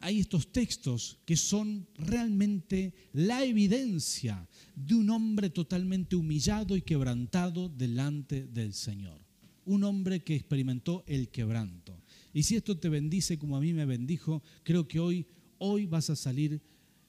[0.00, 7.68] ahí estos textos que son realmente la evidencia de un hombre totalmente humillado y quebrantado
[7.68, 9.20] delante del Señor.
[9.66, 12.00] Un hombre que experimentó el quebranto.
[12.32, 15.26] Y si esto te bendice como a mí me bendijo, creo que hoy,
[15.58, 16.62] hoy vas a salir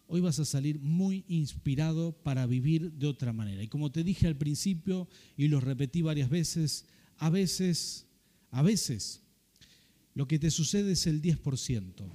[0.08, 3.62] hoy vas a salir muy inspirado para vivir de otra manera.
[3.62, 6.86] Y como te dije al principio y lo repetí varias veces,
[7.18, 8.06] a veces,
[8.52, 9.22] a veces,
[10.14, 12.10] lo que te sucede es el 10%,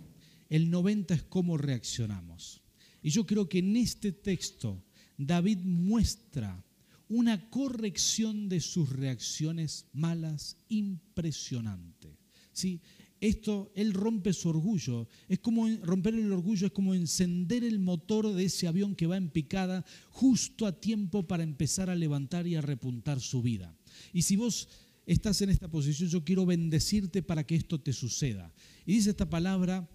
[0.48, 2.62] el 90% es cómo reaccionamos.
[3.02, 4.82] Y yo creo que en este texto
[5.16, 6.64] David muestra
[7.08, 12.16] una corrección de sus reacciones malas impresionante.
[12.52, 12.80] ¿sí?
[13.22, 15.08] Esto, él rompe su orgullo.
[15.28, 19.16] Es como romper el orgullo, es como encender el motor de ese avión que va
[19.16, 23.78] en picada justo a tiempo para empezar a levantar y a repuntar su vida.
[24.12, 24.68] Y si vos
[25.06, 28.52] estás en esta posición, yo quiero bendecirte para que esto te suceda.
[28.84, 29.88] Y dice esta palabra,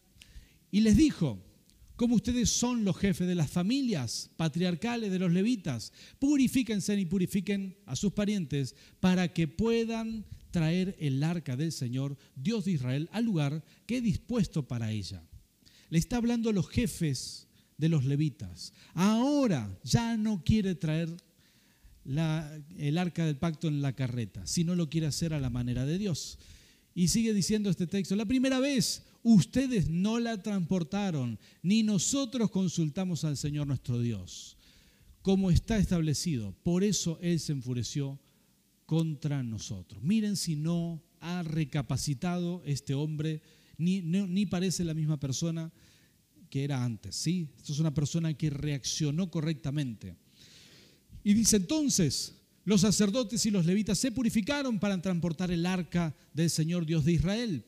[0.71, 1.43] y les dijo,
[1.97, 7.75] como ustedes son los jefes de las familias patriarcales de los levitas, purifíquense y purifiquen
[7.85, 10.25] a sus parientes para que puedan
[10.57, 15.21] traer el arca del Señor, Dios de Israel, al lugar que he dispuesto para ella.
[15.91, 18.73] Le está hablando a los jefes de los levitas.
[18.95, 21.15] Ahora ya no quiere traer
[22.03, 25.99] el arca del pacto en la carreta, sino lo quiere hacer a la manera de
[25.99, 26.39] Dios.
[26.95, 33.23] Y sigue diciendo este texto, la primera vez ustedes no la transportaron, ni nosotros consultamos
[33.25, 34.57] al Señor nuestro Dios,
[35.21, 36.55] como está establecido.
[36.63, 38.19] Por eso Él se enfureció
[38.87, 40.01] contra nosotros.
[40.01, 43.43] Miren si no ha recapacitado este hombre,
[43.77, 45.71] ni, ni parece la misma persona
[46.49, 47.15] que era antes.
[47.15, 47.49] ¿sí?
[47.57, 50.15] Esto es una persona que reaccionó correctamente.
[51.21, 56.49] Y dice entonces, los sacerdotes y los levitas se purificaron para transportar el arca del
[56.49, 57.65] Señor Dios de Israel.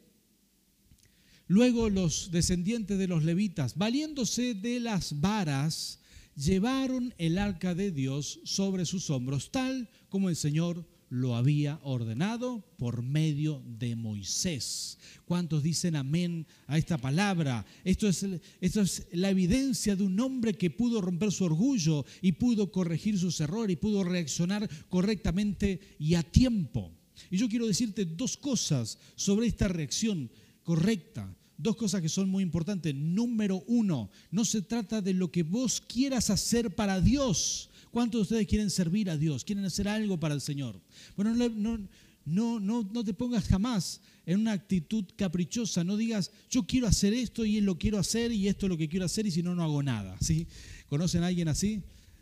[1.48, 6.00] Luego los descendientes de los levitas, valiéndose de las varas,
[6.36, 12.64] llevaron el arca de Dios sobre sus hombros, tal como el Señor lo había ordenado
[12.78, 14.98] por medio de Moisés.
[15.26, 17.66] ¿Cuántos dicen amén a esta palabra?
[17.84, 18.26] Esto es,
[18.62, 23.18] esto es la evidencia de un hombre que pudo romper su orgullo y pudo corregir
[23.18, 26.92] sus errores y pudo reaccionar correctamente y a tiempo.
[27.30, 30.30] Y yo quiero decirte dos cosas sobre esta reacción
[30.64, 31.36] correcta.
[31.58, 32.96] Dos cosas que son muy importantes.
[32.96, 38.22] Número uno, no se trata de lo que vos quieras hacer para Dios ¿Cuántos de
[38.24, 39.44] ustedes quieren servir a Dios?
[39.44, 40.80] ¿Quieren hacer algo para el Señor?
[41.16, 41.80] Bueno, no,
[42.26, 45.84] no, no, no te pongas jamás en una actitud caprichosa.
[45.84, 48.88] No digas, yo quiero hacer esto y lo quiero hacer y esto es lo que
[48.88, 50.16] quiero hacer y si no, no hago nada.
[50.22, 50.48] ¿sí?
[50.88, 51.82] ¿Conocen a alguien así?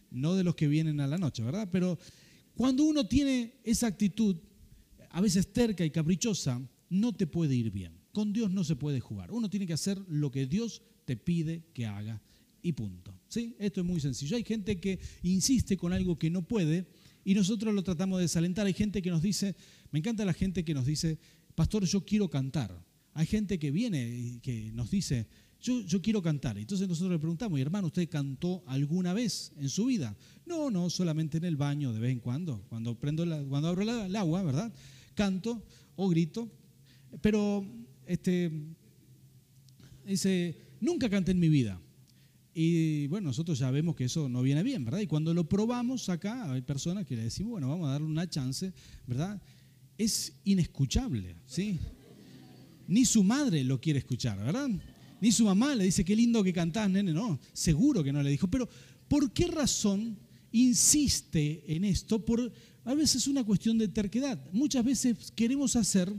[0.09, 1.67] No de los que vienen a la noche, ¿verdad?
[1.71, 1.99] Pero
[2.55, 4.37] cuando uno tiene esa actitud,
[5.09, 7.91] a veces terca y caprichosa, no te puede ir bien.
[8.13, 9.31] Con Dios no se puede jugar.
[9.31, 12.21] Uno tiene que hacer lo que Dios te pide que haga
[12.61, 13.16] y punto.
[13.27, 13.55] ¿Sí?
[13.59, 14.37] Esto es muy sencillo.
[14.37, 16.87] Hay gente que insiste con algo que no puede
[17.25, 18.65] y nosotros lo tratamos de desalentar.
[18.67, 19.55] Hay gente que nos dice,
[19.91, 21.19] me encanta la gente que nos dice,
[21.55, 22.83] pastor, yo quiero cantar.
[23.13, 25.27] Hay gente que viene y que nos dice,
[25.59, 26.57] yo, yo quiero cantar.
[26.57, 30.15] Entonces nosotros le preguntamos, hermano, ¿usted cantó alguna vez en su vida?
[30.45, 33.81] No, no, solamente en el baño de vez en cuando, cuando, prendo la, cuando abro
[33.83, 34.71] el agua, ¿verdad?
[35.15, 35.63] Canto
[35.95, 36.49] o grito.
[37.21, 37.65] Pero,
[38.05, 38.51] este,
[40.05, 41.81] dice, nunca canté en mi vida.
[42.59, 45.01] Y bueno, nosotros ya vemos que eso no viene bien, ¿verdad?
[45.01, 48.27] Y cuando lo probamos acá, hay personas que le decimos, bueno, vamos a darle una
[48.27, 48.73] chance,
[49.05, 49.39] ¿verdad?
[49.95, 51.77] Es inescuchable, ¿sí?
[52.87, 54.71] Ni su madre lo quiere escuchar, ¿verdad?
[55.21, 58.31] Ni su mamá le dice, qué lindo que cantás, nene, no, seguro que no le
[58.31, 58.47] dijo.
[58.47, 58.67] Pero,
[59.07, 60.17] ¿por qué razón
[60.51, 62.25] insiste en esto?
[62.25, 62.51] Por,
[62.85, 64.43] a veces es una cuestión de terquedad.
[64.51, 66.11] Muchas veces queremos hacer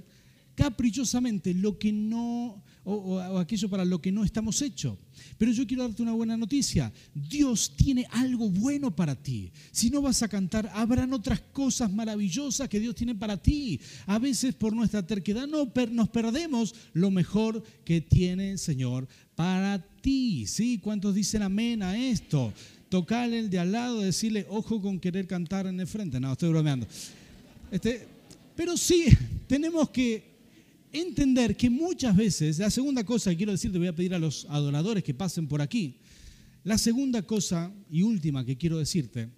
[0.55, 4.97] caprichosamente lo que no, o, aquello para lo que no estamos hechos.
[5.37, 6.93] Pero yo quiero darte una buena noticia.
[7.15, 9.51] Dios tiene algo bueno para ti.
[9.71, 13.81] Si no vas a cantar, habrán otras cosas maravillosas que Dios tiene para ti.
[14.07, 19.79] A veces por nuestra terquedad no, nos perdemos lo mejor que tiene el Señor para
[20.01, 20.47] ti.
[20.47, 20.79] ¿Sí?
[20.79, 22.53] ¿Cuántos dicen amén a esto?
[22.89, 26.19] Tocarle el de al lado, decirle, ojo con querer cantar en el frente.
[26.19, 26.87] No, estoy bromeando.
[27.71, 28.07] Este,
[28.57, 29.07] pero sí,
[29.47, 30.28] tenemos que
[30.93, 34.19] entender que muchas veces, la segunda cosa que quiero decir, te voy a pedir a
[34.19, 35.97] los adoradores que pasen por aquí,
[36.65, 39.31] la segunda cosa y última que quiero decirte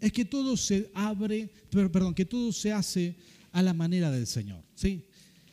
[0.00, 3.16] es que todo se abre, perdón, que todo se hace
[3.52, 5.06] a la manera del Señor, ¿sí?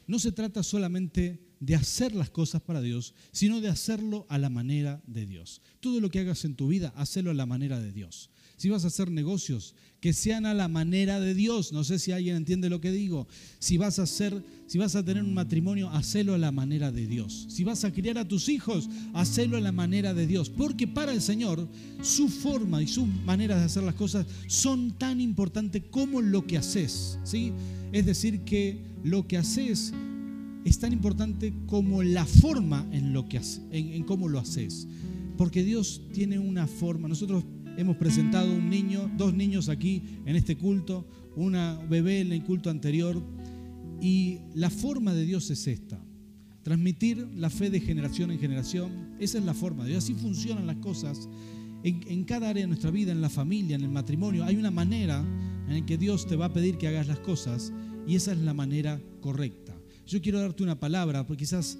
[0.07, 4.49] No se trata solamente de hacer las cosas para Dios, sino de hacerlo a la
[4.49, 5.61] manera de Dios.
[5.79, 8.30] Todo lo que hagas en tu vida, hazlo a la manera de Dios
[8.61, 11.73] si vas a hacer negocios, que sean a la manera de Dios.
[11.73, 13.27] No sé si alguien entiende lo que digo.
[13.57, 17.07] Si vas a hacer, si vas a tener un matrimonio, hacelo a la manera de
[17.07, 17.47] Dios.
[17.49, 20.51] Si vas a criar a tus hijos, hacelo a la manera de Dios.
[20.51, 21.67] Porque para el Señor,
[22.03, 26.59] su forma y su manera de hacer las cosas son tan importantes como lo que
[26.59, 27.17] haces.
[27.23, 27.53] ¿sí?
[27.91, 29.91] Es decir, que lo que haces
[30.65, 34.87] es tan importante como la forma en, lo que, en cómo lo haces.
[35.35, 37.07] Porque Dios tiene una forma.
[37.07, 37.43] Nosotros
[37.77, 42.69] hemos presentado un niño, dos niños aquí en este culto, una bebé en el culto
[42.69, 43.21] anterior.
[44.01, 45.99] Y la forma de Dios es esta.
[46.63, 49.15] Transmitir la fe de generación en generación.
[49.19, 50.03] Esa es la forma de Dios.
[50.03, 51.29] Así funcionan las cosas.
[51.83, 55.23] En, cada área de nuestra vida, en la familia, en el matrimonio, hay una manera
[55.67, 57.73] en la que Dios te va a pedir que hagas las cosas
[58.07, 59.75] y esa es la manera correcta.
[60.05, 61.79] Yo quiero darte una palabra, porque quizás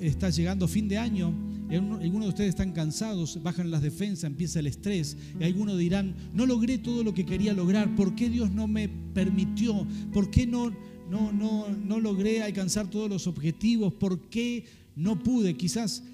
[0.00, 1.34] está llegando fin de año,
[1.70, 6.46] algunos de ustedes están cansados, bajan las defensas, empieza el estrés, y algunos dirán, no
[6.46, 9.86] logré todo lo que quería lograr, ¿por qué Dios no me permitió?
[10.12, 10.70] ¿Por qué no,
[11.10, 13.92] no, no, no logré alcanzar todos los objetivos?
[13.94, 15.56] ¿Por qué no pude?
[15.56, 16.04] Quizás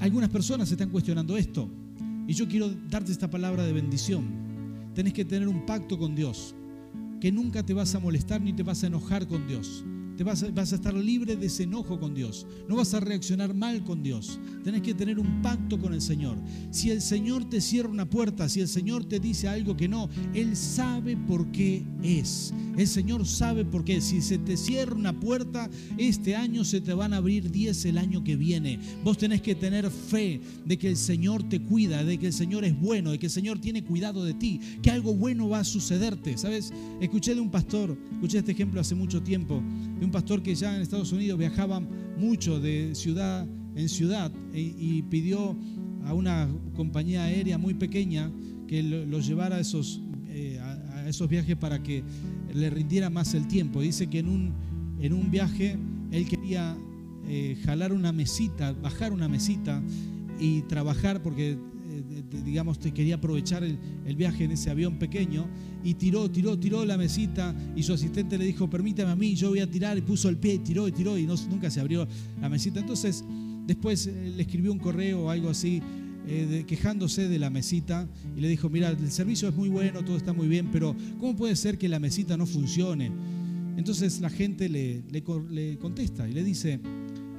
[0.00, 1.68] algunas personas están cuestionando esto,
[2.26, 4.24] y yo quiero darte esta palabra de bendición.
[4.94, 6.54] Tenés que tener un pacto con Dios,
[7.20, 9.84] que nunca te vas a molestar ni te vas a enojar con Dios
[10.16, 12.46] te vas a, estar libre de ese enojo con Dios.
[12.68, 14.38] No vas a reaccionar mal con Dios.
[14.62, 16.36] Tenés que tener un pacto con el Señor.
[16.70, 20.08] Si el Señor te cierra una puerta, si el Señor te dice algo que no,
[20.34, 22.52] Él sabe por qué es.
[22.76, 24.00] El Señor sabe por qué.
[24.00, 27.98] Si se te cierra una puerta, este año se te van a abrir 10 el
[27.98, 28.78] año que viene.
[29.02, 32.64] Vos tenés que tener fe de que el Señor te cuida, de que el Señor
[32.64, 35.64] es bueno, de que el Señor tiene cuidado de ti, que algo bueno va a
[35.64, 36.38] sucederte.
[36.38, 36.72] ¿Sabes?
[37.00, 39.62] Escuché de un pastor, escuché este ejemplo hace mucho tiempo
[40.04, 45.56] un pastor que ya en Estados Unidos viajaba mucho de ciudad en ciudad y, pidió
[46.04, 48.30] a una compañía aérea muy pequeña
[48.68, 52.04] que lo, llevara a esos, eh, a, esos viajes para que
[52.52, 53.80] le rindiera más el tiempo.
[53.80, 54.52] Dice que en un,
[55.00, 55.76] en un viaje
[56.12, 56.76] él quería
[57.26, 59.82] eh, jalar una mesita, bajar una mesita
[60.38, 61.58] y trabajar porque
[62.44, 65.46] digamos, te quería aprovechar el, viaje en ese avión pequeño
[65.82, 69.50] y tiró, tiró, tiró la mesita y su asistente le dijo, permítame a mí, yo
[69.50, 72.06] voy a tirar y puso el pie, tiró y tiró y nunca se abrió
[72.40, 72.80] la mesita.
[72.80, 73.24] Entonces,
[73.66, 75.82] después eh, le escribió un correo o algo así.
[76.26, 80.16] Eh, quejándose de la mesita y le dijo, mira, el servicio es muy bueno, todo
[80.16, 83.12] está muy bien, pero ¿cómo puede ser que la mesita no funcione?
[83.76, 86.80] Entonces la gente le, le contesta y le dice,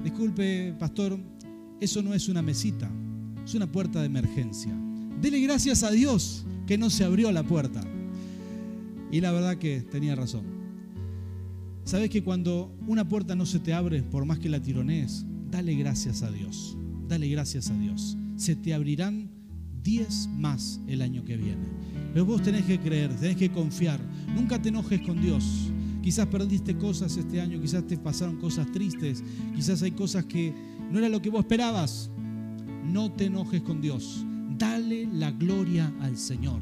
[0.04, 1.18] disculpe, pastor,
[1.80, 2.88] eso no es una mesita,
[3.46, 4.76] es una puerta de emergencia.
[5.20, 7.80] Dele gracias a Dios que no se abrió la puerta.
[9.12, 10.44] Y la verdad que tenía razón.
[11.84, 15.76] Sabes que cuando una puerta no se te abre, por más que la tironees, dale
[15.76, 16.76] gracias a Dios.
[17.08, 18.16] Dale gracias a Dios.
[18.34, 19.30] Se te abrirán
[19.84, 21.66] 10 más el año que viene.
[22.12, 24.00] Pero vos tenés que creer, tenés que confiar.
[24.34, 25.70] Nunca te enojes con Dios.
[26.02, 29.22] Quizás perdiste cosas este año, quizás te pasaron cosas tristes,
[29.54, 30.52] quizás hay cosas que
[30.90, 32.10] no era lo que vos esperabas
[32.92, 34.24] no te enojes con Dios.
[34.58, 36.60] Dale la gloria al Señor.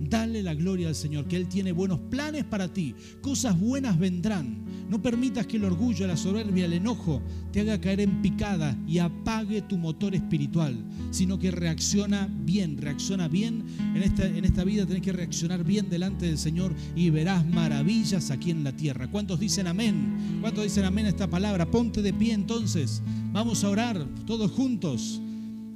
[0.00, 2.94] Dale la gloria al Señor, que Él tiene buenos planes para ti.
[3.20, 4.64] Cosas buenas vendrán.
[4.88, 7.20] No permitas que el orgullo, la soberbia, el enojo
[7.52, 10.76] te haga caer en picada y apague tu motor espiritual,
[11.10, 14.86] sino que reacciona bien, reacciona bien en esta, en esta vida.
[14.86, 19.10] Tenés que reaccionar bien delante del Señor y verás maravillas aquí en la tierra.
[19.10, 20.38] ¿Cuántos dicen amén?
[20.40, 21.70] ¿Cuántos dicen amén a esta palabra?
[21.70, 23.02] Ponte de pie entonces.
[23.32, 25.20] Vamos a orar todos juntos.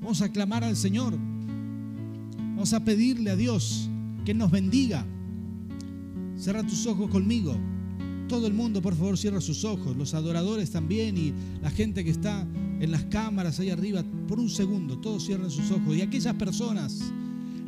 [0.02, 1.16] Vamos a clamar al Señor.
[2.36, 3.88] Vamos a pedirle a Dios
[4.24, 5.06] que nos bendiga.
[6.36, 7.56] Cierra tus ojos conmigo.
[8.28, 9.96] Todo el mundo, por favor, cierra sus ojos.
[9.96, 12.44] Los adoradores también y la gente que está
[12.80, 14.02] en las cámaras ahí arriba.
[14.26, 15.96] Por un segundo, todos cierren sus ojos.
[15.96, 17.12] Y aquellas personas,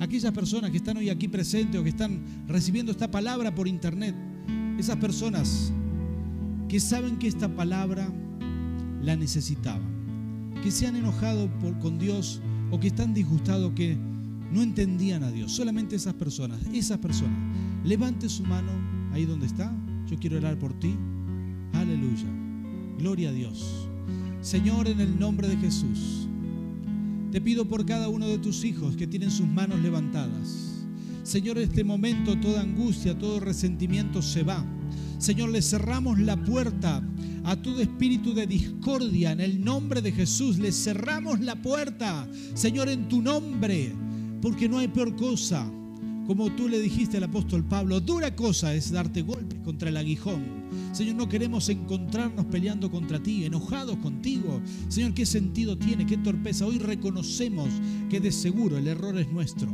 [0.01, 4.17] aquellas personas que están hoy aquí presentes o que están recibiendo esta palabra por internet,
[4.77, 5.73] esas personas
[6.69, 8.13] que saben que esta palabra
[9.03, 9.94] la necesitaban
[10.63, 12.41] que se han enojado con Dios
[12.71, 13.97] o que están disgustados, que
[14.53, 15.53] no entendían a Dios.
[15.53, 17.37] Solamente esas personas, esas personas.
[17.85, 18.71] Levante su mano
[19.13, 19.75] ahí donde está.
[20.07, 20.95] Yo quiero orar por ti.
[21.73, 22.29] Aleluya.
[22.99, 23.89] Gloria a Dios.
[24.41, 26.29] Señor, en el nombre de Jesús,
[27.33, 30.87] te pido por cada uno de tus hijos que tienen sus manos levantadas.
[31.25, 34.65] Señor, en este momento toda angustia, todo resentimiento se va.
[35.19, 37.03] Señor, le cerramos la puerta
[37.45, 40.59] a todo espíritu de discordia en el nombre de Jesús.
[40.59, 43.93] Le cerramos la puerta, Señor, en tu nombre,
[44.41, 45.71] porque no hay peor cosa.
[46.27, 50.43] Como tú le dijiste al apóstol Pablo, dura cosa es darte golpes contra el aguijón.
[50.93, 54.63] Señor, no queremos encontrarnos peleando contra ti, enojados contigo.
[54.89, 56.07] Señor, ¿qué sentido tiene?
[56.07, 56.65] ¿Qué torpeza?
[56.65, 57.69] Hoy reconocemos
[58.09, 59.69] que de seguro el error es nuestro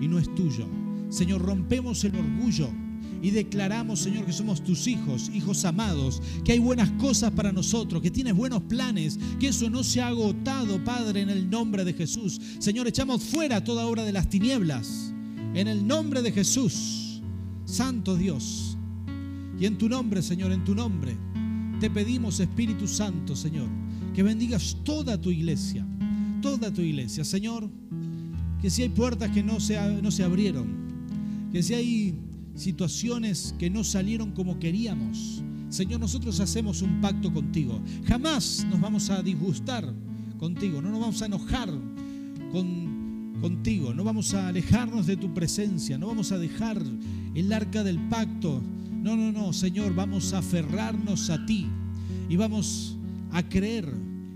[0.00, 0.66] y no es tuyo.
[1.08, 2.68] Señor, rompemos el orgullo
[3.22, 8.02] y declaramos, Señor, que somos tus hijos, hijos amados, que hay buenas cosas para nosotros,
[8.02, 11.92] que tienes buenos planes, que eso no se ha agotado, Padre, en el nombre de
[11.92, 12.40] Jesús.
[12.58, 15.14] Señor, echamos fuera toda obra de las tinieblas,
[15.54, 17.22] en el nombre de Jesús,
[17.64, 18.76] Santo Dios.
[19.58, 21.16] Y en tu nombre, Señor, en tu nombre,
[21.78, 23.68] te pedimos, Espíritu Santo, Señor,
[24.14, 25.86] que bendigas toda tu iglesia,
[26.40, 27.70] toda tu iglesia, Señor,
[28.60, 30.66] que si hay puertas que no se, no se abrieron,
[31.52, 32.18] que si hay
[32.54, 35.42] situaciones que no salieron como queríamos.
[35.68, 37.80] Señor, nosotros hacemos un pacto contigo.
[38.04, 39.92] Jamás nos vamos a disgustar
[40.38, 41.70] contigo, no nos vamos a enojar
[42.50, 46.82] con, contigo, no vamos a alejarnos de tu presencia, no vamos a dejar
[47.34, 48.60] el arca del pacto.
[48.90, 51.66] No, no, no, Señor, vamos a aferrarnos a ti
[52.28, 52.96] y vamos
[53.32, 53.92] a creer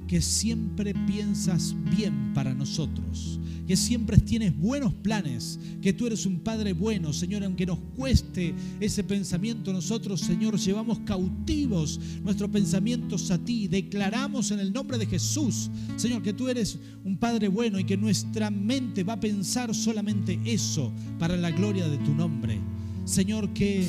[0.07, 6.39] que siempre piensas bien para nosotros, que siempre tienes buenos planes, que tú eres un
[6.39, 13.39] Padre bueno, Señor, aunque nos cueste ese pensamiento, nosotros, Señor, llevamos cautivos nuestros pensamientos a
[13.39, 17.85] ti, declaramos en el nombre de Jesús, Señor, que tú eres un Padre bueno y
[17.85, 22.61] que nuestra mente va a pensar solamente eso para la gloria de tu nombre.
[23.05, 23.87] Señor, que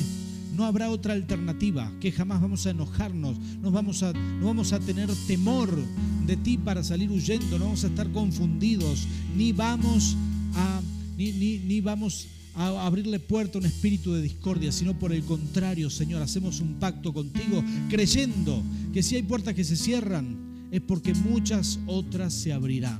[0.58, 4.80] no habrá otra alternativa, que jamás vamos a enojarnos, no vamos a, no vamos a
[4.80, 5.72] tener temor
[6.26, 9.06] de ti para salir huyendo, no vamos a estar confundidos,
[9.36, 10.16] ni vamos
[10.56, 10.80] a,
[11.16, 15.22] ni, ni, ni vamos a abrirle puerta a un espíritu de discordia, sino por el
[15.22, 18.60] contrario, Señor, hacemos un pacto contigo creyendo
[18.92, 22.98] que si hay puertas que se cierran, es porque muchas otras se abrirán,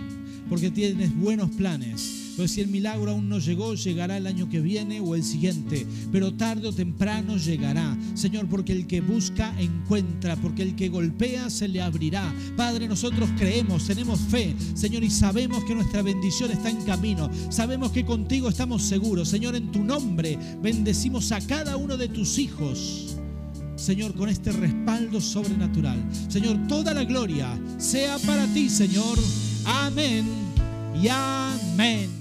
[0.48, 4.60] porque tienes buenos planes pero si el milagro aún no llegó, llegará el año que
[4.60, 5.84] viene o el siguiente.
[6.12, 7.98] Pero tarde o temprano llegará.
[8.14, 10.36] Señor, porque el que busca, encuentra.
[10.36, 12.32] Porque el que golpea, se le abrirá.
[12.56, 17.28] Padre, nosotros creemos, tenemos fe, Señor, y sabemos que nuestra bendición está en camino.
[17.50, 19.28] Sabemos que contigo estamos seguros.
[19.28, 23.16] Señor, en tu nombre bendecimos a cada uno de tus hijos.
[23.74, 26.00] Señor, con este respaldo sobrenatural.
[26.28, 29.18] Señor, toda la gloria sea para ti, Señor.
[29.68, 30.24] Amén
[30.94, 32.18] y amén.